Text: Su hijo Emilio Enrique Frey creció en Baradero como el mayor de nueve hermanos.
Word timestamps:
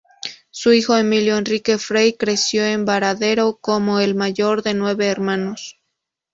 Su 0.49 0.73
hijo 0.73 0.97
Emilio 0.97 1.37
Enrique 1.37 1.77
Frey 1.77 2.13
creció 2.17 2.65
en 2.65 2.85
Baradero 2.85 3.57
como 3.61 3.99
el 3.99 4.15
mayor 4.15 4.63
de 4.63 4.73
nueve 4.73 5.05
hermanos. 5.05 5.79